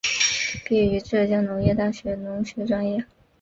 [0.65, 3.05] 毕业于浙江农业大学农学专业。